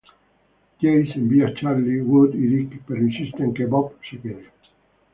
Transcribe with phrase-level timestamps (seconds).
[0.79, 4.49] Jesse envía a Charley, Wood y Dick, pero insiste en que Bob se quede.